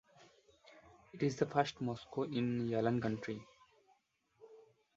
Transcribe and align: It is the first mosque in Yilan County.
It 1.13 1.21
is 1.21 1.35
the 1.35 1.45
first 1.45 1.79
mosque 1.79 2.17
in 2.17 2.67
Yilan 2.67 3.03
County. 3.03 3.45